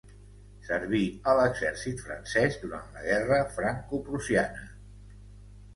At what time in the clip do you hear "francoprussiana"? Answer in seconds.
3.61-4.67